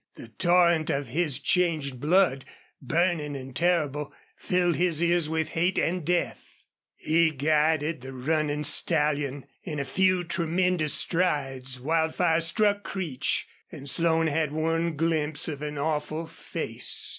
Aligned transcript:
The 0.15 0.29
torrent 0.29 0.89
of 0.89 1.09
his 1.09 1.37
changed 1.37 1.99
blood, 1.99 2.43
burning 2.81 3.35
and 3.35 3.55
terrible, 3.55 4.11
filled 4.35 4.75
his 4.77 5.03
ears 5.03 5.29
with 5.29 5.49
hate 5.49 5.77
and 5.77 6.03
death. 6.03 6.65
He 6.95 7.29
guided 7.29 8.01
the 8.01 8.11
running 8.11 8.63
stallion. 8.63 9.45
In 9.63 9.77
a 9.77 9.85
few 9.85 10.23
tremendous 10.23 10.95
strides 10.95 11.79
Wildfire 11.79 12.41
struck 12.41 12.81
Creech, 12.81 13.47
and 13.71 13.87
Slone 13.87 14.25
had 14.25 14.51
one 14.51 14.95
glimpse 14.95 15.47
of 15.47 15.61
an 15.61 15.77
awful 15.77 16.25
face. 16.25 17.07